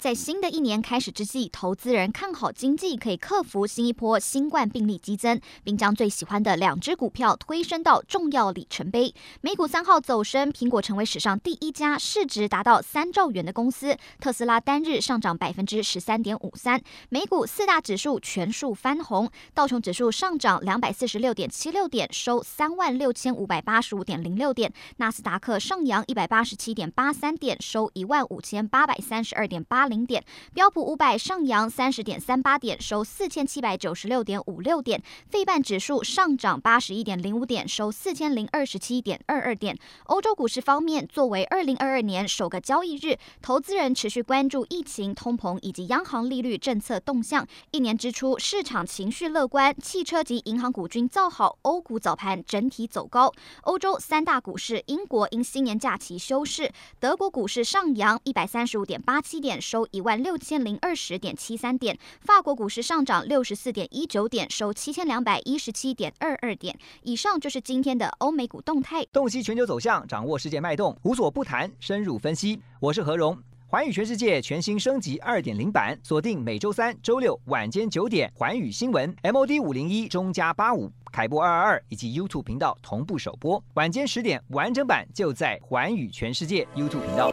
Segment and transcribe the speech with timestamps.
[0.00, 9.14] 在新的一年开始之际，投资人看好经济可以克服新一波新冠病例激增，并将最喜欢的两只股票推升到重要里程碑。
[9.42, 16.80] 美股三号走升，苹果成为史上第一家市值达到三兆元的公司，特斯拉单日上涨百分之十三点五三。
[17.10, 29.89] 美股四大指数全数翻红，道琼指数上涨两百四十六点七六点，收三万六千五百八十五点零六点；纳斯达克上扬一百八十七点八三点，收一万五千八百三十二点八。
[29.90, 35.02] 零点，标普五百上扬三十点三八点，收四千七百九十六点五六点。
[35.28, 39.76] 费半指数上涨八十一点零五点，收四千零二十七点二二点。
[40.04, 47.46] 欧洲股市方面，作为二零二二年首个交易日，投资人持续关注疫情、通膨以及央行利率政策动向。
[47.72, 53.32] 一年之初，市场情绪乐观，汽车及银行股均造好，欧股早盘整体走高。
[53.62, 59.79] 欧洲三大股市，英国因新年假期休市，德国股市上扬一百三十五点八七点，收。
[59.90, 66.78] 一万六千零二十点七三点，法国股市上涨六十四点一九点，收七千两百一十七点二二点。
[67.02, 69.04] 以上就是今天的欧美股动态。
[69.12, 72.60] 洞悉全球走向，掌握世界脉动，无所不谈，深入分析。
[72.80, 87.32] 我是何荣，环宇全世界全新升级二点零版，锁定每周三、周六晚间九点，环宇新闻 MOD 五零一中加八五凯播二二二以及 YouTube 频道同步首播，晚间十点完整版就在环宇全世界 YouTube 频道。